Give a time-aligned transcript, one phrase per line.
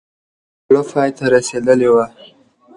[0.65, 2.05] جګړه پای ته رسېدلې وه.